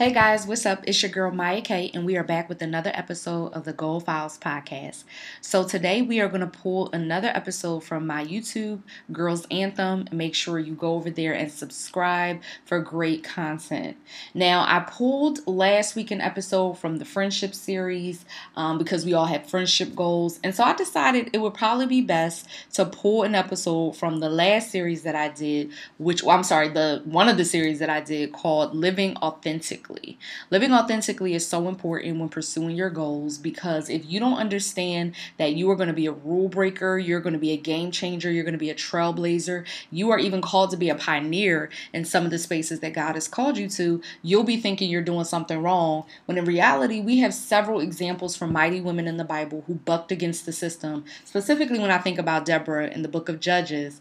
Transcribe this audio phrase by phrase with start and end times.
[0.00, 0.82] Hey guys, what's up?
[0.86, 4.00] It's your girl Mya K, and we are back with another episode of the Goal
[4.00, 5.04] Files podcast.
[5.42, 8.80] So, today we are going to pull another episode from my YouTube,
[9.12, 10.08] Girls Anthem.
[10.10, 13.98] Make sure you go over there and subscribe for great content.
[14.32, 18.24] Now, I pulled last week an episode from the friendship series
[18.56, 22.00] um, because we all have friendship goals, and so I decided it would probably be
[22.00, 26.42] best to pull an episode from the last series that I did, which well, I'm
[26.42, 30.18] sorry, the one of the series that I did called Living Authentic authentically.
[30.50, 35.54] Living authentically is so important when pursuing your goals because if you don't understand that
[35.54, 38.30] you are going to be a rule breaker, you're going to be a game changer,
[38.30, 42.04] you're going to be a trailblazer, you are even called to be a pioneer in
[42.04, 45.24] some of the spaces that God has called you to, you'll be thinking you're doing
[45.24, 49.64] something wrong when in reality, we have several examples from mighty women in the Bible
[49.66, 53.40] who bucked against the system, specifically when I think about Deborah in the book of
[53.40, 54.00] Judges.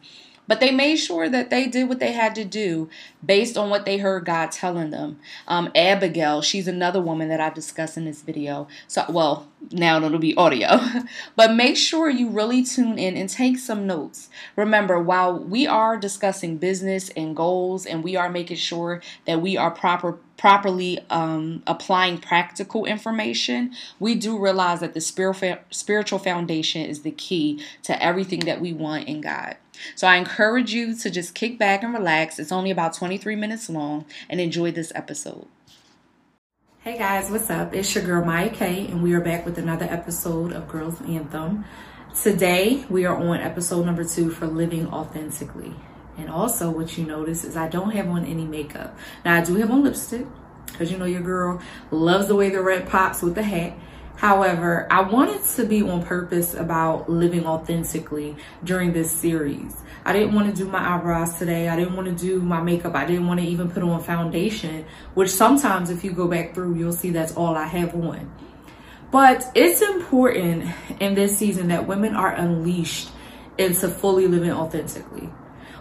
[0.49, 2.89] But they made sure that they did what they had to do
[3.23, 5.19] based on what they heard God telling them.
[5.47, 8.67] Um, Abigail, she's another woman that I've discussed in this video.
[8.87, 10.79] So, well, now it'll be audio.
[11.35, 14.29] but make sure you really tune in and take some notes.
[14.55, 19.55] Remember, while we are discussing business and goals and we are making sure that we
[19.55, 27.01] are proper properly um, applying practical information, we do realize that the spiritual foundation is
[27.01, 29.57] the key to everything that we want in God.
[29.95, 32.39] So I encourage you to just kick back and relax.
[32.39, 35.47] It's only about 23 minutes long and enjoy this episode.
[36.81, 37.75] Hey guys, what's up?
[37.75, 41.65] It's your girl Mya K, and we are back with another episode of Girls Anthem.
[42.23, 45.75] Today, we are on episode number two for Living Authentically.
[46.17, 48.97] And also, what you notice is I don't have on any makeup.
[49.23, 50.25] Now, I do have on lipstick,
[50.65, 53.73] because you know your girl loves the way the red pops with the hat.
[54.19, 59.73] However, I wanted to be on purpose about living authentically during this series.
[60.03, 61.69] I didn't want to do my eyebrows today.
[61.69, 62.95] I didn't want to do my makeup.
[62.95, 64.83] I didn't want to even put on foundation,
[65.13, 68.29] which sometimes if you go back through, you'll see that's all I have on.
[69.09, 73.11] But it's important in this season that women are unleashed
[73.57, 75.29] into fully living authentically.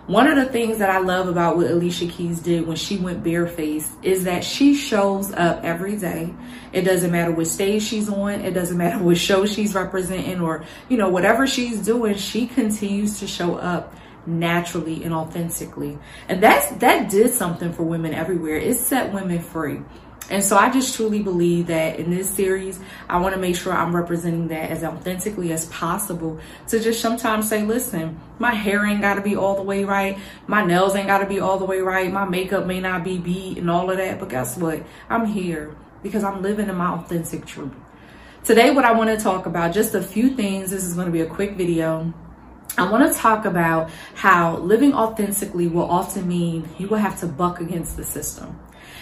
[0.08, 3.22] One of the things that I love about what Alicia Keys did when she went
[3.22, 6.32] barefaced is that she shows up every day.
[6.72, 8.40] It doesn't matter what stage she's on.
[8.40, 13.20] It doesn't matter what show she's representing or, you know, whatever she's doing, she continues
[13.20, 15.98] to show up naturally and authentically.
[16.26, 18.56] And that's, that did something for women everywhere.
[18.56, 19.82] It set women free.
[20.30, 22.78] And so I just truly believe that in this series,
[23.08, 27.48] I want to make sure I'm representing that as authentically as possible to just sometimes
[27.48, 30.18] say, listen, my hair ain't got to be all the way right.
[30.46, 32.12] My nails ain't got to be all the way right.
[32.12, 34.20] My makeup may not be beat and all of that.
[34.20, 34.82] But guess what?
[35.08, 37.72] I'm here because I'm living in my authentic truth.
[38.44, 40.70] Today, what I want to talk about, just a few things.
[40.70, 42.12] This is going to be a quick video.
[42.76, 47.26] I want to talk about how living authentically will often mean you will have to
[47.26, 48.58] buck against the system.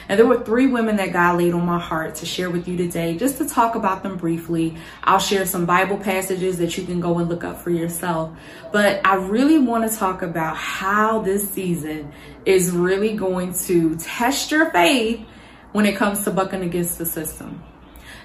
[0.09, 2.77] And there were three women that God laid on my heart to share with you
[2.77, 4.77] today, just to talk about them briefly.
[5.03, 8.37] I'll share some Bible passages that you can go and look up for yourself.
[8.72, 12.12] But I really want to talk about how this season
[12.44, 15.27] is really going to test your faith
[15.72, 17.62] when it comes to bucking against the system.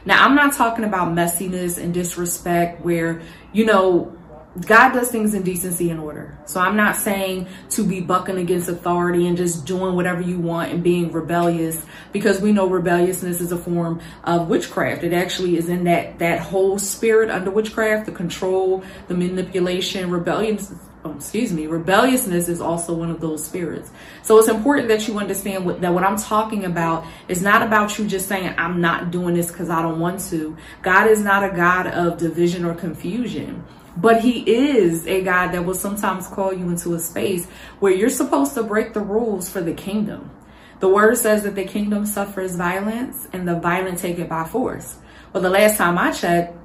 [0.06, 3.22] Now, I'm not talking about messiness and disrespect where,
[3.54, 4.18] you know,
[4.60, 6.38] God does things in decency and order.
[6.46, 10.74] So I'm not saying to be bucking against authority and just doing whatever you want
[10.74, 15.04] and being rebellious because we know rebelliousness is a form of witchcraft.
[15.06, 20.60] It actually is in that that whole spirit under witchcraft, the control, the manipulation, rebellion
[21.06, 23.90] oh, excuse me, rebelliousness is also one of those spirits.
[24.22, 27.98] So it's important that you understand what, that what I'm talking about is not about
[27.98, 30.56] you just saying, I'm not doing this because I don't want to.
[30.82, 33.64] God is not a God of division or confusion.
[33.98, 37.46] But he is a God that will sometimes call you into a space
[37.80, 40.32] where you're supposed to break the rules for the kingdom.
[40.80, 44.98] The word says that the kingdom suffers violence and the violent take it by force.
[45.34, 46.58] Well, the last time I checked,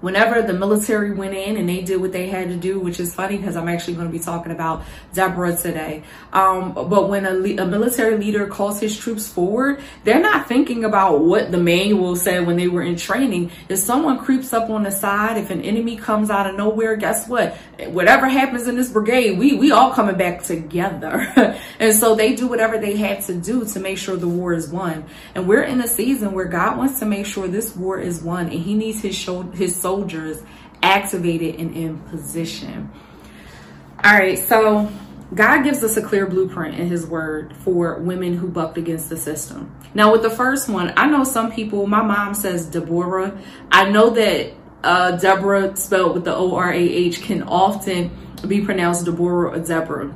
[0.00, 3.14] whenever the military went in and they did what they had to do, which is
[3.14, 6.02] funny because I'm actually going to be talking about Deborah today.
[6.32, 11.20] Um, but when a, a, military leader calls his troops forward, they're not thinking about
[11.20, 13.50] what the manual said when they were in training.
[13.68, 17.28] If someone creeps up on the side, if an enemy comes out of nowhere, guess
[17.28, 17.54] what?
[17.88, 21.26] Whatever happens in this brigade, we, we all coming back together.
[21.78, 24.68] and so they do whatever they had to do to make sure the war is
[24.68, 25.04] won.
[25.34, 28.46] And we're in a season where God wants to make sure this war is won
[28.46, 30.44] and he needs his, show, his soldiers
[30.84, 32.88] activated and in position.
[34.04, 34.88] All right, so
[35.34, 39.16] God gives us a clear blueprint in his word for women who bucked against the
[39.16, 39.74] system.
[39.92, 43.36] Now, with the first one, I know some people, my mom says Deborah.
[43.72, 44.52] I know that
[44.84, 48.16] uh, Deborah spelled with the O-R-A-H can often
[48.46, 50.14] be pronounced Deborah or Deborah.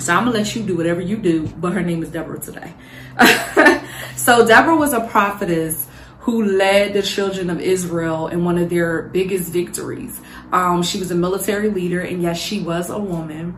[0.00, 2.74] So I'm gonna let you do whatever you do, but her name is Deborah today.
[4.28, 5.86] So Deborah was a prophetess
[6.20, 10.20] who led the children of Israel in one of their biggest victories.
[10.52, 13.56] Um, she was a military leader, and yes, she was a woman.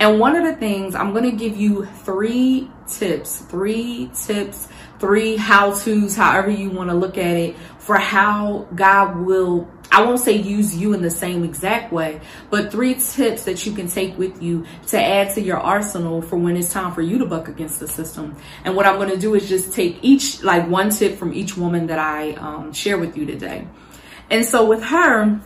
[0.00, 4.68] And one of the things I'm going to give you three tips, three tips,
[4.98, 10.02] three how to's, however you want to look at it, for how God will I
[10.04, 13.88] won't say use you in the same exact way, but three tips that you can
[13.88, 17.26] take with you to add to your arsenal for when it's time for you to
[17.26, 18.36] buck against the system.
[18.64, 21.56] And what I'm going to do is just take each, like one tip from each
[21.56, 23.66] woman that I um, share with you today.
[24.30, 25.40] And so with her,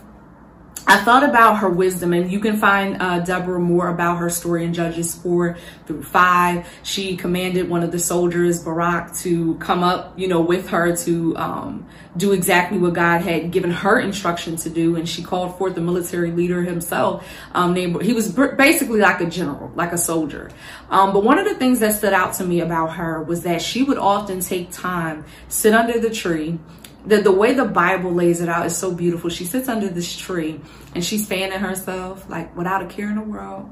[0.87, 4.65] I thought about her wisdom, and you can find uh, Deborah more about her story
[4.65, 6.67] in Judges 4 through 5.
[6.83, 11.35] She commanded one of the soldiers, Barak, to come up, you know, with her to
[11.37, 14.95] um, do exactly what God had given her instruction to do.
[14.95, 17.27] And she called forth the military leader himself.
[17.53, 20.51] Um, named, he was basically like a general, like a soldier.
[20.91, 23.63] Um, but one of the things that stood out to me about her was that
[23.63, 26.59] she would often take time, sit under the tree,
[27.05, 29.29] the, the way the Bible lays it out is so beautiful.
[29.29, 30.59] She sits under this tree
[30.93, 33.69] and she's fanning herself like without a care in the world.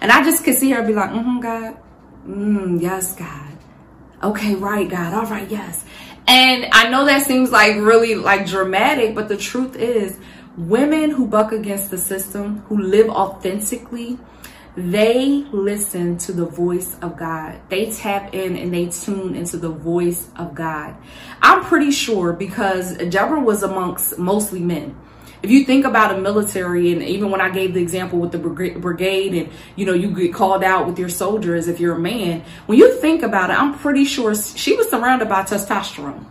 [0.00, 1.76] And I just could see her be like, mm-hmm, God.
[2.26, 3.56] Mm, yes, God.
[4.22, 5.14] Okay, right, God.
[5.14, 5.84] All right, yes.
[6.26, 10.18] And I know that seems like really like dramatic, but the truth is
[10.56, 14.18] women who buck against the system, who live authentically,
[14.78, 17.60] they listen to the voice of God.
[17.68, 20.94] They tap in and they tune into the voice of God.
[21.42, 24.96] I'm pretty sure because Deborah was amongst mostly men.
[25.42, 28.38] If you think about a military, and even when I gave the example with the
[28.38, 32.44] brigade, and you know, you get called out with your soldiers if you're a man,
[32.66, 36.24] when you think about it, I'm pretty sure she was surrounded by testosterone.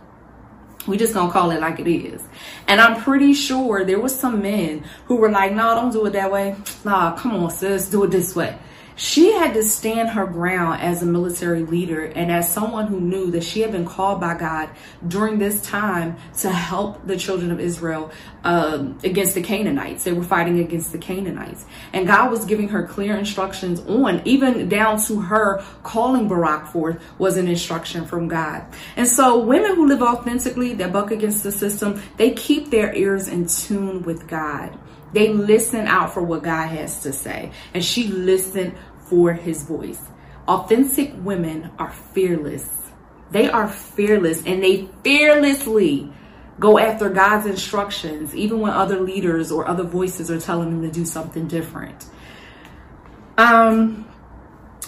[0.88, 2.22] We just gonna call it like it is.
[2.66, 6.14] And I'm pretty sure there was some men who were like, no, don't do it
[6.14, 6.56] that way.
[6.84, 8.58] Nah, come on, sis, do it this way
[8.98, 13.30] she had to stand her ground as a military leader and as someone who knew
[13.30, 14.68] that she had been called by God
[15.06, 18.10] during this time to help the children of Israel
[18.42, 20.02] um, against the Canaanites.
[20.02, 21.64] They were fighting against the Canaanites.
[21.92, 27.00] And God was giving her clear instructions on, even down to her calling Barak forth
[27.18, 28.66] was an instruction from God.
[28.96, 33.28] And so women who live authentically, that buck against the system, they keep their ears
[33.28, 34.76] in tune with God.
[35.12, 37.52] They listen out for what God has to say.
[37.74, 38.74] And she listened
[39.08, 40.00] for his voice.
[40.46, 42.68] Authentic women are fearless.
[43.30, 46.12] They are fearless and they fearlessly
[46.58, 50.90] go after God's instructions, even when other leaders or other voices are telling them to
[50.90, 52.06] do something different.
[53.36, 54.08] Um,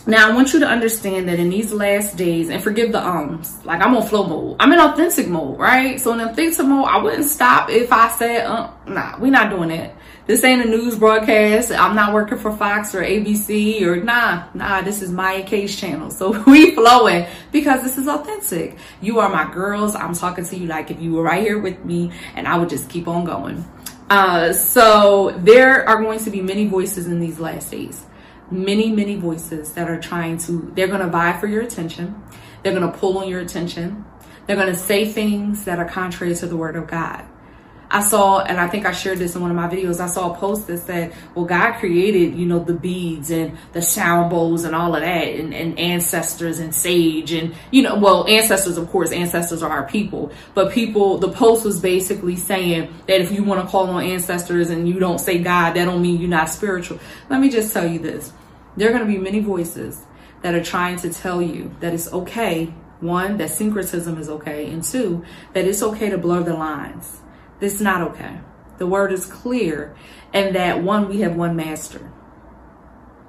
[0.06, 3.64] now I want you to understand that in these last days, and forgive the ums,
[3.64, 4.56] like I'm on flow mode.
[4.58, 6.00] I'm in authentic mode, right?
[6.00, 9.68] So in authentic mode, I wouldn't stop if I said, uh, nah, we're not doing
[9.68, 9.94] that.
[10.30, 11.72] This ain't a news broadcast.
[11.72, 16.08] I'm not working for Fox or ABC or nah, nah, this is Mya K's channel.
[16.08, 18.78] So we flowing because this is authentic.
[19.00, 19.96] You are my girls.
[19.96, 22.68] I'm talking to you like if you were right here with me and I would
[22.68, 23.68] just keep on going.
[24.08, 28.06] Uh, so there are going to be many voices in these last days.
[28.52, 32.22] Many, many voices that are trying to, they're going to vie for your attention.
[32.62, 34.04] They're going to pull on your attention.
[34.46, 37.26] They're going to say things that are contrary to the word of God.
[37.92, 40.32] I saw, and I think I shared this in one of my videos, I saw
[40.32, 44.64] a post that said, well, God created, you know, the beads and the sound bowls
[44.64, 48.88] and all of that and, and ancestors and sage and, you know, well, ancestors, of
[48.90, 53.42] course, ancestors are our people, but people, the post was basically saying that if you
[53.42, 56.48] want to call on ancestors and you don't say God, that don't mean you're not
[56.48, 57.00] spiritual.
[57.28, 58.32] Let me just tell you this.
[58.76, 60.00] There are going to be many voices
[60.42, 64.84] that are trying to tell you that it's okay one, that syncretism is okay, and
[64.84, 67.20] two, that it's okay to blur the lines.
[67.60, 68.40] This is not okay.
[68.78, 69.94] The word is clear,
[70.32, 72.09] and that one, we have one master.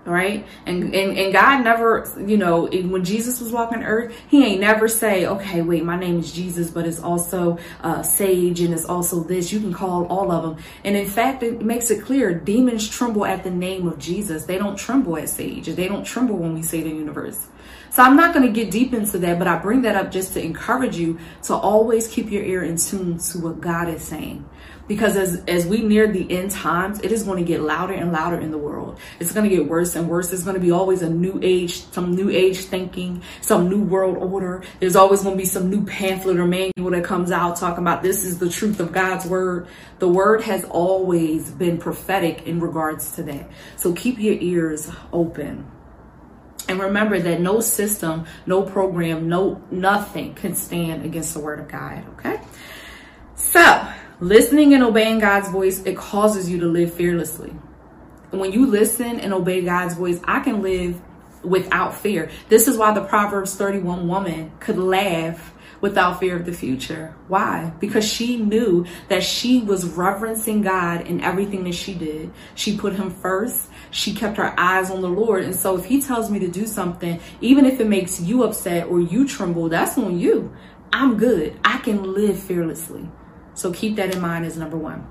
[0.03, 0.47] Right?
[0.65, 4.87] And, and and God never, you know, when Jesus was walking earth, he ain't never
[4.87, 9.23] say, okay, wait, my name is Jesus, but it's also uh, sage and it's also
[9.23, 9.53] this.
[9.53, 10.63] You can call all of them.
[10.83, 14.45] And in fact, it makes it clear demons tremble at the name of Jesus.
[14.45, 15.67] They don't tremble at sage.
[15.67, 17.47] They don't tremble when we say the universe.
[17.91, 20.33] So I'm not going to get deep into that, but I bring that up just
[20.33, 24.45] to encourage you to always keep your ear in tune to what God is saying.
[24.91, 28.11] Because as, as we near the end times, it is going to get louder and
[28.11, 28.99] louder in the world.
[29.21, 30.27] It's going to get worse and worse.
[30.27, 34.17] There's going to be always a new age, some new age thinking, some new world
[34.17, 34.65] order.
[34.81, 38.03] There's always going to be some new pamphlet or manual that comes out talking about
[38.03, 39.69] this is the truth of God's word.
[39.99, 43.49] The word has always been prophetic in regards to that.
[43.77, 45.71] So keep your ears open.
[46.67, 51.69] And remember that no system, no program, no nothing can stand against the word of
[51.69, 52.40] God, okay?
[54.21, 57.49] Listening and obeying God's voice, it causes you to live fearlessly.
[58.29, 61.01] When you listen and obey God's voice, I can live
[61.41, 62.29] without fear.
[62.47, 67.15] This is why the Proverbs 31 woman could laugh without fear of the future.
[67.29, 67.73] Why?
[67.79, 72.31] Because she knew that she was reverencing God in everything that she did.
[72.53, 73.71] She put him first.
[73.89, 75.45] She kept her eyes on the Lord.
[75.45, 78.85] And so if he tells me to do something, even if it makes you upset
[78.87, 80.55] or you tremble, that's on you.
[80.93, 81.59] I'm good.
[81.63, 83.09] I can live fearlessly.
[83.61, 85.07] So keep that in mind as number one.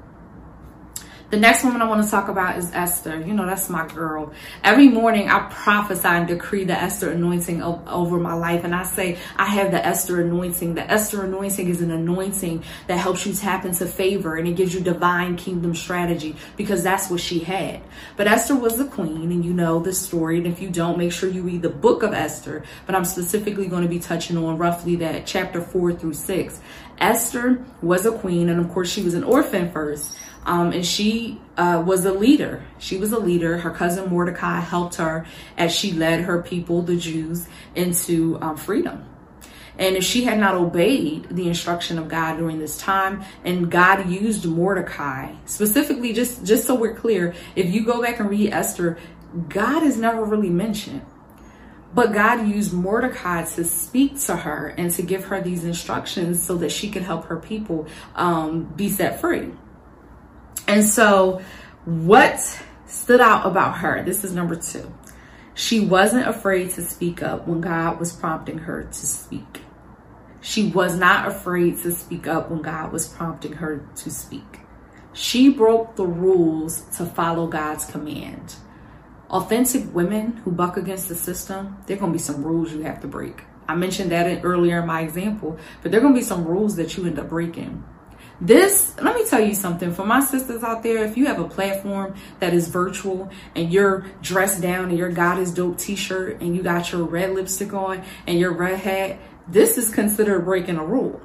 [1.31, 3.21] The next woman I want to talk about is Esther.
[3.21, 4.33] You know, that's my girl.
[4.65, 8.65] Every morning I prophesy and decree the Esther anointing over my life.
[8.65, 10.75] And I say, I have the Esther anointing.
[10.75, 14.75] The Esther anointing is an anointing that helps you tap into favor and it gives
[14.75, 17.81] you divine kingdom strategy because that's what she had.
[18.17, 20.39] But Esther was the queen and you know the story.
[20.39, 22.65] And if you don't, make sure you read the book of Esther.
[22.87, 26.59] But I'm specifically going to be touching on roughly that chapter four through six.
[26.99, 30.17] Esther was a queen and of course she was an orphan first.
[30.45, 32.65] Um, and she uh, was a leader.
[32.79, 33.59] She was a leader.
[33.59, 39.05] Her cousin Mordecai helped her as she led her people, the Jews, into um, freedom.
[39.79, 44.11] And if she had not obeyed the instruction of God during this time, and God
[44.11, 48.99] used Mordecai specifically, just just so we're clear, if you go back and read Esther,
[49.49, 51.03] God is never really mentioned.
[51.95, 56.57] But God used Mordecai to speak to her and to give her these instructions so
[56.59, 59.51] that she could help her people um, be set free.
[60.67, 61.43] And so,
[61.85, 62.41] what
[62.87, 64.03] stood out about her?
[64.03, 64.93] This is number two.
[65.55, 69.63] She wasn't afraid to speak up when God was prompting her to speak.
[70.41, 74.61] She was not afraid to speak up when God was prompting her to speak.
[75.13, 78.55] She broke the rules to follow God's command.
[79.29, 82.83] Authentic women who buck against the system, there are going to be some rules you
[82.83, 83.43] have to break.
[83.69, 86.77] I mentioned that earlier in my example, but there are going to be some rules
[86.77, 87.85] that you end up breaking.
[88.41, 91.05] This, let me tell you something for my sisters out there.
[91.05, 95.39] If you have a platform that is virtual and you're dressed down in your God
[95.39, 99.19] is dope t shirt and you got your red lipstick on and your red hat,
[99.47, 101.21] this is considered breaking a rule.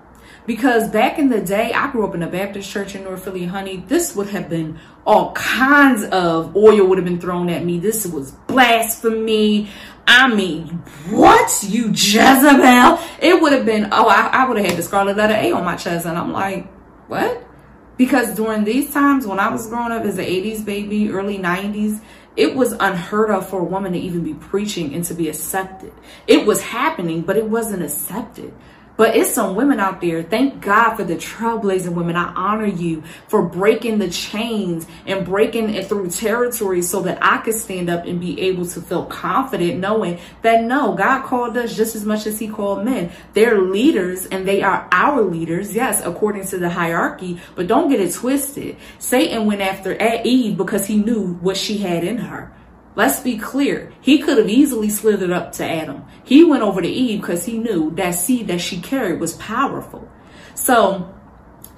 [0.45, 3.45] Because back in the day, I grew up in a Baptist church in North Philly,
[3.45, 3.77] honey.
[3.88, 7.79] This would have been all kinds of oil would have been thrown at me.
[7.79, 9.69] This was blasphemy.
[10.07, 10.67] I mean,
[11.10, 11.63] what?
[11.63, 13.00] You Jezebel?
[13.22, 15.65] It would have been, oh, I, I would have had the scarlet letter A on
[15.65, 16.05] my chest.
[16.05, 16.67] And I'm like,
[17.08, 17.46] what?
[17.98, 22.02] Because during these times when I was growing up as an 80s baby, early 90s,
[22.36, 25.94] it was unheard of for a woman to even be preaching and to be accepted.
[26.28, 28.54] It was happening, but it wasn't accepted.
[28.98, 30.24] But it's some women out there.
[30.24, 32.16] Thank God for the trailblazing women.
[32.16, 37.40] I honor you for breaking the chains and breaking it through territory so that I
[37.40, 41.75] could stand up and be able to feel confident knowing that no, God called us
[41.75, 43.12] just as much as he called men.
[43.34, 45.75] They're leaders and they are our leaders.
[45.75, 48.78] Yes, according to the hierarchy, but don't get it twisted.
[49.00, 52.55] Satan went after Eve because he knew what she had in her.
[52.96, 53.92] Let's be clear.
[54.00, 56.06] He could have easily slithered up to Adam.
[56.24, 60.10] He went over to Eve because he knew that seed that she carried was powerful.
[60.54, 61.14] So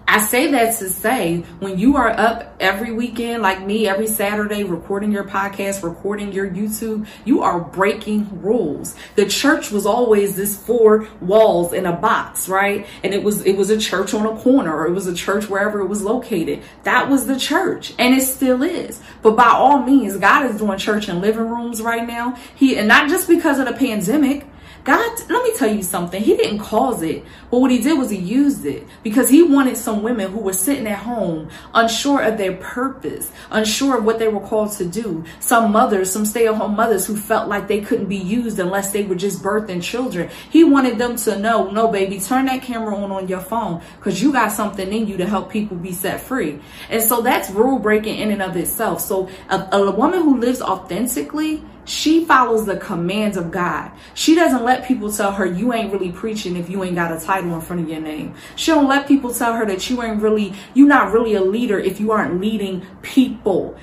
[0.10, 4.64] I say that to say when you are up every weekend, like me, every Saturday,
[4.64, 8.96] recording your podcast, recording your YouTube, you are breaking rules.
[9.16, 12.88] The church was always this four walls in a box, right?
[13.04, 15.50] And it was, it was a church on a corner or it was a church
[15.50, 16.64] wherever it was located.
[16.84, 19.02] That was the church and it still is.
[19.22, 22.38] But by all means, God is doing church in living rooms right now.
[22.56, 24.46] He, and not just because of the pandemic,
[24.88, 26.24] God, let me tell you something.
[26.24, 29.76] He didn't cause it, but what he did was he used it because he wanted
[29.76, 34.30] some women who were sitting at home, unsure of their purpose, unsure of what they
[34.30, 35.26] were called to do.
[35.42, 38.92] Some mothers, some stay at home mothers who felt like they couldn't be used unless
[38.94, 40.30] they were just birthing children.
[40.52, 44.24] He wanted them to know, no, baby, turn that camera on on your phone because
[44.24, 46.62] you got something in you to help people be set free.
[46.90, 49.02] And so that's rule breaking in and of itself.
[49.02, 53.92] So a, a woman who lives authentically, she follows the commands of God.
[54.14, 57.20] She doesn't let people tell her you ain't really preaching if you ain't got a
[57.26, 58.36] title in front of your name.
[58.58, 61.80] She don't let people tell her that you ain't really, you're not really a leader
[61.80, 63.78] if you aren't leading people.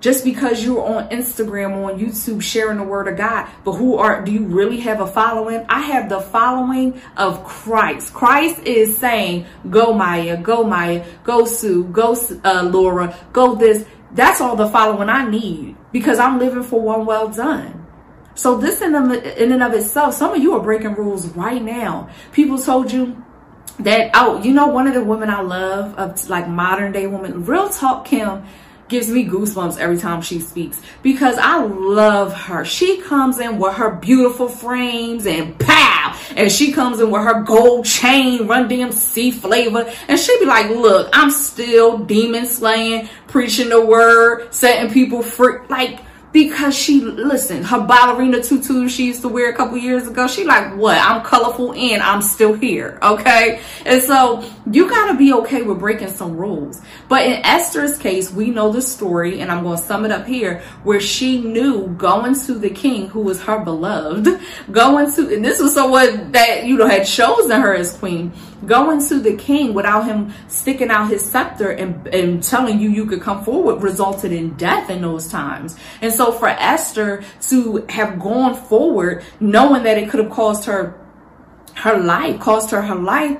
[0.00, 3.96] Just because you're on Instagram, or on YouTube, sharing the word of God, but who
[3.96, 5.64] are, do you really have a following?
[5.70, 8.12] I have the following of Christ.
[8.12, 13.86] Christ is saying, go Mya, go Mya, go Sue, go uh, Laura, go this.
[14.12, 17.86] That's all the following I need because I'm living for one well done.
[18.34, 22.10] So this in, in and of itself, some of you are breaking rules right now.
[22.32, 23.22] People told you
[23.80, 27.44] that, oh, you know, one of the women I love of like modern day women,
[27.44, 28.44] real talk Kim,
[28.88, 32.64] gives me goosebumps every time she speaks because I love her.
[32.64, 37.42] She comes in with her beautiful frames and pow, and she comes in with her
[37.42, 43.68] gold chain, run DMC flavor, and she be like, look, I'm still demon slaying, preaching
[43.68, 45.58] the word, setting people free.
[45.68, 46.00] Like,
[46.36, 50.44] because she listen her ballerina tutu she used to wear a couple years ago she
[50.44, 50.98] like what?
[50.98, 53.62] I'm colorful and i'm still here okay?
[53.86, 56.82] And so you got to be okay with breaking some rules.
[57.08, 60.60] But in esther's case we know the story and i'm to sum it up here
[60.82, 64.38] where she knew going to the king who was her beloved
[64.70, 68.30] going to and this was someone that you know had chosen her as queen
[68.64, 73.06] going to the king without him sticking out his scepter and, and telling you you
[73.06, 75.76] could come forward resulted in death in those times.
[76.00, 80.98] And so for Esther to have gone forward, knowing that it could have caused her
[81.74, 83.38] her life, cost her her life,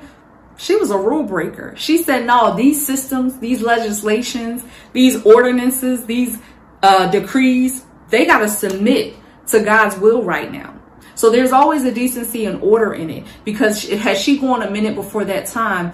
[0.59, 1.75] she was a rule breaker.
[1.77, 6.39] She said, no, these systems, these legislations, these ordinances, these
[6.83, 9.17] uh, decrees, they got to submit
[9.49, 10.76] to God's will right now.
[11.17, 14.95] So there's always a decency and order in it because had she gone a minute
[14.95, 15.93] before that time,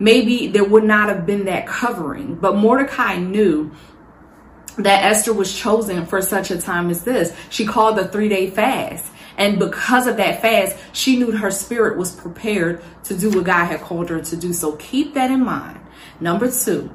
[0.00, 2.34] maybe there would not have been that covering.
[2.34, 3.70] But Mordecai knew
[4.78, 7.36] that Esther was chosen for such a time as this.
[7.50, 9.12] She called the three day fast.
[9.36, 13.66] And because of that fast, she knew her spirit was prepared to do what God
[13.66, 14.52] had called her to do.
[14.52, 15.80] So keep that in mind.
[16.20, 16.90] Number two,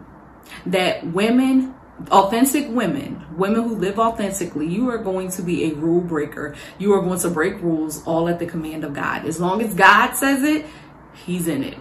[0.65, 1.75] that women
[2.11, 6.55] authentic women, women who live authentically, you are going to be a rule breaker.
[6.77, 9.25] You are going to break rules all at the command of God.
[9.25, 10.65] As long as God says it,
[11.25, 11.77] He's in it.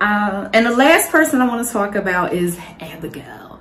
[0.00, 3.60] Uh, and the last person I want to talk about is Abigail.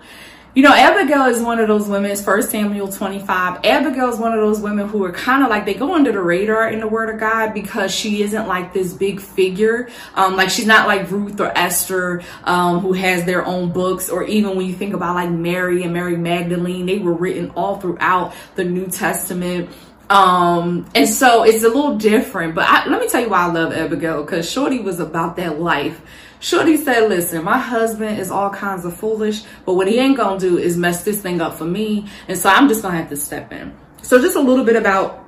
[0.55, 3.65] You know, Abigail is one of those women, First Samuel 25.
[3.65, 6.21] Abigail is one of those women who are kind of like, they go under the
[6.21, 9.89] radar in the Word of God because she isn't like this big figure.
[10.13, 14.25] Um, like she's not like Ruth or Esther, um, who has their own books, or
[14.25, 18.35] even when you think about like Mary and Mary Magdalene, they were written all throughout
[18.53, 19.71] the New Testament.
[20.11, 23.51] Um, and so it's a little different, but I, let me tell you why I
[23.51, 25.99] love Abigail, because Shorty was about that life
[26.43, 30.37] Shorty said, listen, my husband is all kinds of foolish, but what he ain't gonna
[30.37, 32.05] do is mess this thing up for me.
[32.27, 33.73] And so I'm just gonna have to step in.
[34.01, 35.22] So just a little bit about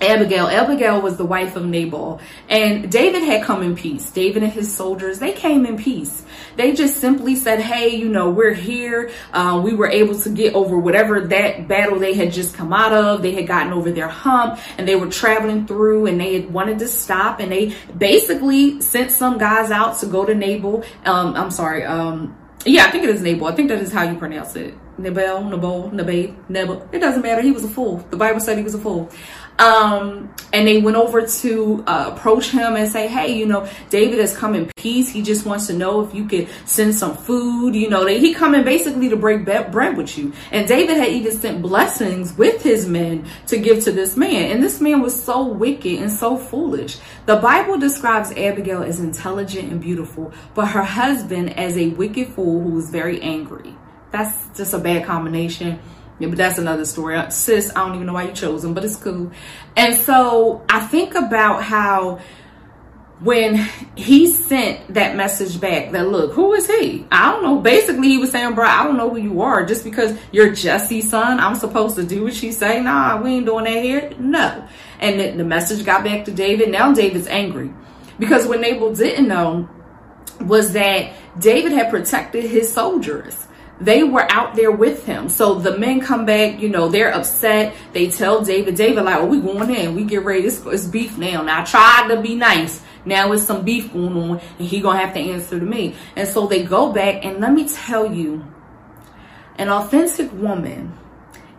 [0.00, 0.46] Abigail.
[0.46, 2.20] Abigail was the wife of Nabal.
[2.48, 4.10] And David had come in peace.
[4.10, 6.24] David and his soldiers, they came in peace.
[6.56, 9.10] They just simply said, hey, you know, we're here.
[9.32, 12.92] Uh, we were able to get over whatever that battle they had just come out
[12.92, 13.22] of.
[13.22, 16.88] They had gotten over their hump and they were traveling through and they wanted to
[16.88, 17.40] stop.
[17.40, 20.84] And they basically sent some guys out to go to Nabal.
[21.04, 21.84] Um, I'm sorry.
[21.84, 23.46] Um, yeah, I think it is Nabal.
[23.46, 24.74] I think that is how you pronounce it.
[24.98, 26.88] Nabal, Nabal, Nabal, Nabal.
[26.90, 27.42] It doesn't matter.
[27.42, 27.98] He was a fool.
[28.10, 29.10] The Bible said he was a fool.
[29.58, 34.18] Um, and they went over to uh, approach him and say, Hey, you know, David
[34.20, 35.08] has come in peace.
[35.08, 37.74] He just wants to know if you could send some food.
[37.74, 40.32] You know, they, he coming basically to break bread with you.
[40.50, 44.50] And David had even sent blessings with his men to give to this man.
[44.52, 46.98] And this man was so wicked and so foolish.
[47.26, 52.62] The Bible describes Abigail as intelligent and beautiful, but her husband as a wicked fool
[52.62, 53.74] who was very angry.
[54.10, 55.80] That's just a bad combination.
[56.18, 57.20] Yeah, but that's another story.
[57.30, 59.30] Sis, I don't even know why you chose him, but it's cool.
[59.76, 62.20] And so I think about how
[63.20, 63.56] when
[63.96, 67.06] he sent that message back that look who is he?
[67.10, 67.58] I don't know.
[67.60, 69.64] Basically he was saying bro i don't know who you are.
[69.64, 72.82] Just because you're jesse's son i'm supposed to do what she say?
[72.82, 74.12] Nah we ain't doing that here.
[74.18, 74.68] No.
[75.00, 76.70] And the, the message got back to david.
[76.70, 77.72] Now david's angry.
[78.18, 79.68] Because what nabal didn't know
[80.42, 83.45] was that david had protected his soldiers
[83.80, 85.28] they were out there with him.
[85.28, 87.74] So the men come back, you know, they're upset.
[87.92, 89.94] They tell David, David, like, oh, we going in.
[89.94, 90.46] We get ready.
[90.46, 91.42] It's, it's beef now.
[91.42, 92.82] Now I tried to be nice.
[93.04, 95.94] Now it's some beef going on and he gonna have to answer to me.
[96.16, 98.44] And so they go back and let me tell you,
[99.58, 100.92] an authentic woman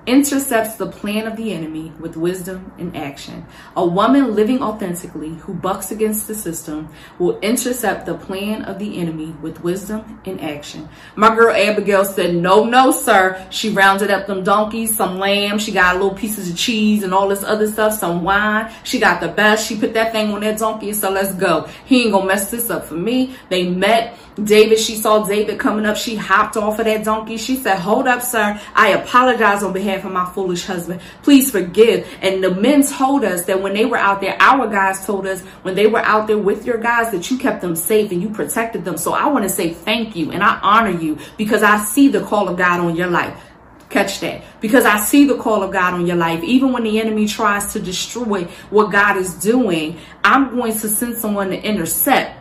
[0.07, 3.45] intercepts the plan of the enemy with wisdom and action.
[3.75, 6.89] A woman living authentically who bucks against the system
[7.19, 10.87] will intercept the plan of the enemy with wisdom and action.
[11.15, 13.45] My girl Abigail said, no, no, sir.
[13.49, 15.59] She rounded up them donkeys, some lamb.
[15.59, 18.71] She got little pieces of cheese and all this other stuff, some wine.
[18.83, 19.67] She got the best.
[19.67, 21.67] She put that thing on that donkey So let's go.
[21.85, 23.35] He ain't gonna mess this up for me.
[23.49, 25.97] They met David, she saw David coming up.
[25.97, 27.37] She hopped off of that donkey.
[27.37, 28.59] She said, hold up, sir.
[28.75, 31.01] I apologize on behalf of my foolish husband.
[31.23, 32.07] Please forgive.
[32.21, 35.41] And the men told us that when they were out there, our guys told us
[35.63, 38.29] when they were out there with your guys that you kept them safe and you
[38.29, 38.97] protected them.
[38.97, 42.21] So I want to say thank you and I honor you because I see the
[42.21, 43.41] call of God on your life.
[43.89, 44.43] Catch that.
[44.59, 46.43] Because I see the call of God on your life.
[46.43, 51.17] Even when the enemy tries to destroy what God is doing, I'm going to send
[51.17, 52.37] someone to intercept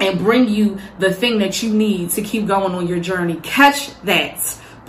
[0.00, 3.38] and bring you the thing that you need to keep going on your journey.
[3.42, 4.38] Catch that,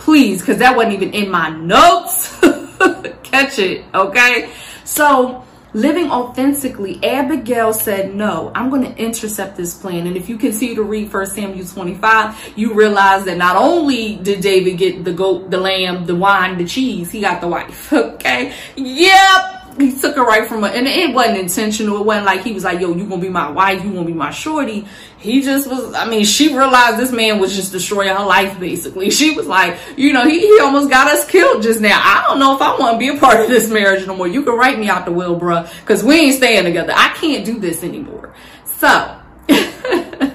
[0.02, 2.38] please, because that wasn't even in my notes.
[3.22, 4.52] Catch it, okay?
[4.84, 10.06] So living authentically, Abigail said, No, I'm going to intercept this plan.
[10.06, 14.40] And if you continue to read 1 Samuel 25, you realize that not only did
[14.40, 17.92] David get the goat, the lamb, the wine, the cheese, he got the wife.
[18.22, 18.54] Okay.
[18.76, 22.00] Yep he took her right from her, and it wasn't intentional.
[22.00, 23.82] It wasn't like he was like, "Yo, you gonna be my wife?
[23.84, 24.86] You gonna be my shorty?"
[25.22, 25.94] He just was.
[25.94, 28.58] I mean, she realized this man was just destroying her life.
[28.58, 32.00] Basically, she was like, you know, he, he almost got us killed just now.
[32.02, 34.26] I don't know if I want to be a part of this marriage no more.
[34.26, 36.92] You can write me out the will, bruh, because we ain't staying together.
[36.96, 38.34] I can't do this anymore.
[38.64, 39.20] So.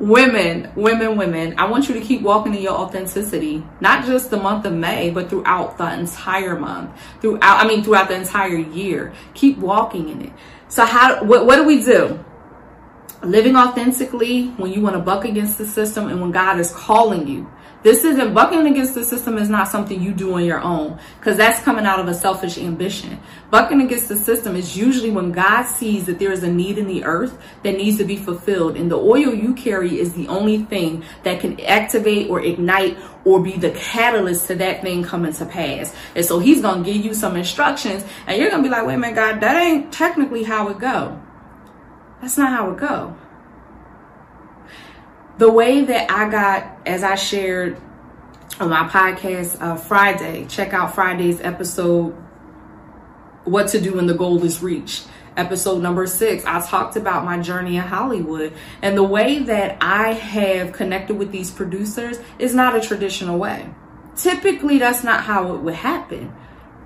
[0.00, 4.38] women, women, women, I want you to keep walking in your authenticity, not just the
[4.38, 9.12] month of May, but throughout the entire month, throughout, I mean, throughout the entire year.
[9.34, 10.32] Keep walking in it.
[10.68, 12.22] So how, what, what do we do?
[13.22, 17.28] Living authentically when you want to buck against the system and when God is calling
[17.28, 17.50] you.
[17.82, 21.38] This isn't bucking against the system is not something you do on your own because
[21.38, 23.18] that's coming out of a selfish ambition.
[23.50, 26.86] Bucking against the system is usually when God sees that there is a need in
[26.86, 28.76] the earth that needs to be fulfilled.
[28.76, 33.42] And the oil you carry is the only thing that can activate or ignite or
[33.42, 35.94] be the catalyst to that thing coming to pass.
[36.14, 38.86] And so he's going to give you some instructions and you're going to be like,
[38.86, 41.18] wait a minute, God, that ain't technically how it go.
[42.20, 43.16] That's not how it go
[45.40, 47.80] the way that I got, as I shared
[48.60, 52.10] on my podcast uh, Friday, check out Friday's episode,
[53.44, 55.08] What to Do When the Goal is Reached.
[55.38, 58.52] Episode number six, I talked about my journey in Hollywood
[58.82, 63.72] and the way that I have connected with these producers is not a traditional way.
[64.16, 66.34] Typically, that's not how it would happen.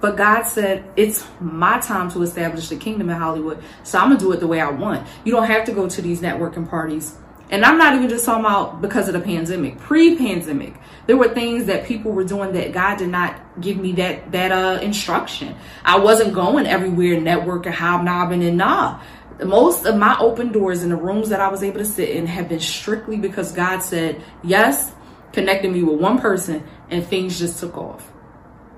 [0.04, 3.62] But God said, it's my time to establish the kingdom in Hollywood.
[3.84, 5.08] So I'm going to do it the way I want.
[5.24, 7.16] You don't have to go to these networking parties
[7.48, 9.78] and I'm not even just talking about because of the pandemic.
[9.78, 10.74] Pre-pandemic,
[11.06, 14.52] there were things that people were doing that God did not give me that that
[14.52, 15.56] uh instruction.
[15.86, 19.00] I wasn't going everywhere networking, hobnobbing, and nah.
[19.42, 22.26] Most of my open doors in the rooms that I was able to sit in
[22.26, 24.92] have been strictly because God said yes,
[25.32, 28.10] connected me with one person, and things just took off.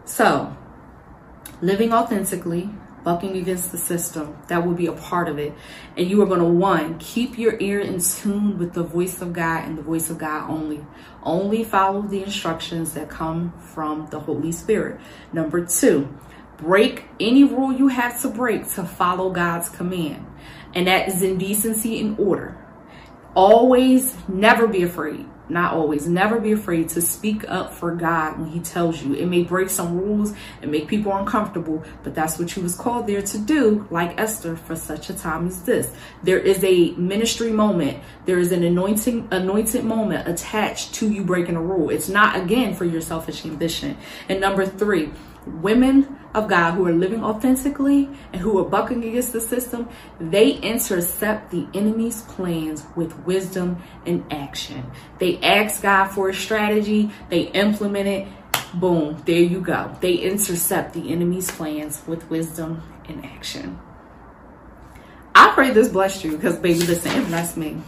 [0.04, 0.56] So,
[1.60, 2.70] living authentically,
[3.04, 4.36] bucking against the system.
[4.48, 5.54] That will be a part of it.
[5.96, 9.32] And you are going to, one, keep your ear in tune with the voice of
[9.32, 10.84] God and the voice of God only.
[11.22, 15.00] Only follow the instructions that come from the Holy Spirit.
[15.32, 16.18] Number two,
[16.56, 20.26] break any rule you have to break to follow God's command.
[20.74, 22.58] And that is in decency and order.
[23.34, 26.06] Always never be afraid not always.
[26.06, 29.14] Never be afraid to speak up for god when he tells you.
[29.14, 33.06] It may break some rules and make people uncomfortable but that's what you was called
[33.06, 35.92] there to do like esther for such a time as this.
[36.22, 38.02] There is a ministry moment.
[38.24, 41.90] There is an anointing anointed moment attached to you breaking a rule.
[41.90, 43.96] It's not again for your selfish ambition.
[44.28, 45.10] And number three
[45.46, 49.88] women of God who are living authentically and who are bucking against the system,
[50.20, 54.84] they intercept the enemy's plans with wisdom and action.
[55.18, 58.28] They ask God for a strategy, they implement it,
[58.74, 59.96] boom, there you go.
[60.00, 63.78] They intercept the enemy's plans with wisdom and action.
[65.34, 67.78] I pray this blessed you because, baby, listen, it blessed me.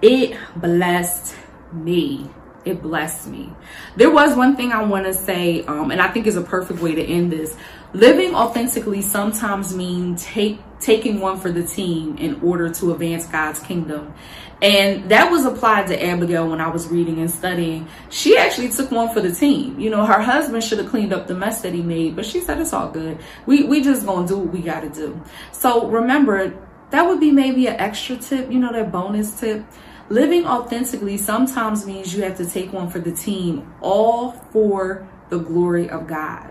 [0.00, 1.34] It blessed
[1.72, 2.30] me
[2.64, 3.50] it blessed me.
[3.96, 6.80] There was one thing I want to say, um, and I think is a perfect
[6.80, 7.56] way to end this.
[7.94, 13.58] Living authentically sometimes means take taking one for the team in order to advance God's
[13.60, 14.14] kingdom.
[14.60, 17.88] And that was applied to Abigail when I was reading and studying.
[18.10, 19.78] She actually took one for the team.
[19.78, 22.40] You know, her husband should have cleaned up the mess that he made, but she
[22.40, 23.18] said it's all good.
[23.46, 25.20] We we just gonna do what we gotta do.
[25.52, 26.54] So remember,
[26.90, 29.64] that would be maybe an extra tip, you know, that bonus tip
[30.10, 35.38] Living authentically sometimes means you have to take one for the team, all for the
[35.38, 36.50] glory of God.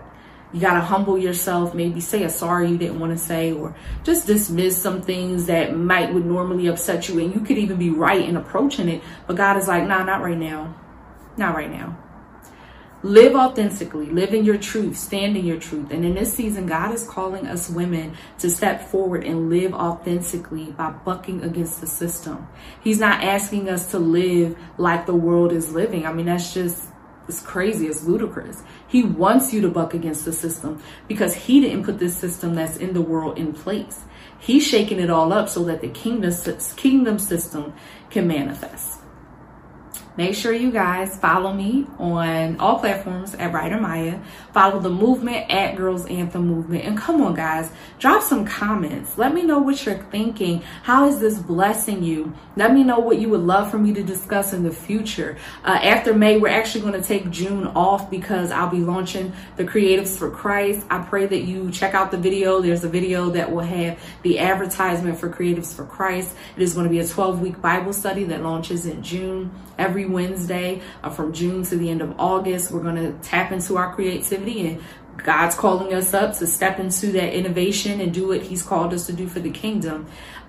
[0.52, 3.74] You got to humble yourself, maybe say a sorry you didn't want to say, or
[4.04, 7.18] just dismiss some things that might would normally upset you.
[7.18, 9.02] And you could even be right in approaching it.
[9.26, 10.74] But God is like, nah, not right now.
[11.36, 11.98] Not right now.
[13.08, 15.90] Live authentically, live in your truth, stand in your truth.
[15.90, 20.72] And in this season, God is calling us women to step forward and live authentically
[20.72, 22.46] by bucking against the system.
[22.84, 26.04] He's not asking us to live like the world is living.
[26.04, 26.86] I mean, that's just,
[27.26, 28.62] it's crazy, it's ludicrous.
[28.88, 32.76] He wants you to buck against the system because he didn't put this system that's
[32.76, 34.00] in the world in place.
[34.38, 36.30] He's shaking it all up so that the kingdom,
[36.76, 37.72] kingdom system
[38.10, 38.97] can manifest.
[40.18, 44.20] Make sure you guys follow me on all platforms at Writer Mya.
[44.52, 46.86] Follow the movement at Girls Anthem Movement.
[46.86, 49.16] And come on, guys, drop some comments.
[49.16, 50.62] Let me know what you're thinking.
[50.82, 52.34] How is this blessing you?
[52.56, 55.38] Let me know what you would love for me to discuss in the future.
[55.62, 59.64] Uh, after May, we're actually going to take June off because I'll be launching the
[59.64, 60.84] Creatives for Christ.
[60.90, 62.60] I pray that you check out the video.
[62.60, 66.34] There's a video that will have the advertisement for Creatives for Christ.
[66.56, 69.52] It is going to be a 12 week Bible study that launches in June.
[69.78, 73.76] Every Wednesday uh, from June to the end of August, we're going to tap into
[73.76, 74.82] our creativity and
[75.18, 79.06] God's calling us up to step into that innovation and do what He's called us
[79.06, 80.06] to do for the kingdom.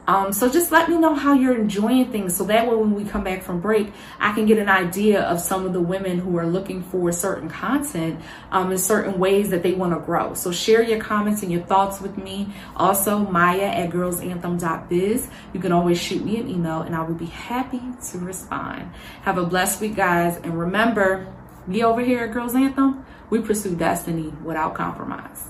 [0.10, 3.06] Um, so just let me know how you're enjoying things so that way when we
[3.06, 6.36] come back from break, I can get an idea of some of the women who
[6.40, 8.20] are looking for certain content
[8.50, 10.34] um, in certain ways that they want to grow.
[10.34, 12.52] So share your comments and your thoughts with me.
[12.76, 15.30] Also, Mya at girlsanthem.biz.
[15.54, 18.92] You can always shoot me an email and I will be happy to respond.
[19.22, 20.38] Have a blessed week, guys.
[20.38, 21.32] And remember,
[21.68, 25.49] we over here at Girls Anthem, we pursue destiny without compromise.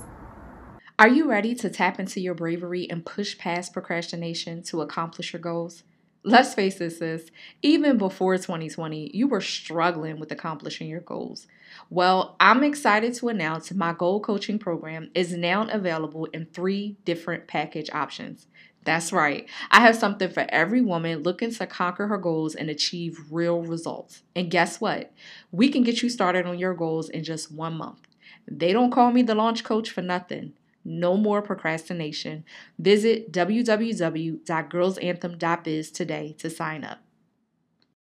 [1.00, 5.40] Are you ready to tap into your bravery and push past procrastination to accomplish your
[5.40, 5.82] goals?
[6.24, 7.30] Let's face it, sis,
[7.62, 11.46] even before 2020, you were struggling with accomplishing your goals.
[11.88, 17.48] Well, I'm excited to announce my goal coaching program is now available in three different
[17.48, 18.46] package options.
[18.84, 23.24] That's right, I have something for every woman looking to conquer her goals and achieve
[23.30, 24.22] real results.
[24.36, 25.14] And guess what?
[25.50, 28.06] We can get you started on your goals in just one month.
[28.46, 30.52] They don't call me the launch coach for nothing.
[30.84, 32.44] No more procrastination.
[32.78, 37.00] Visit www.girlsanthem.biz today to sign up.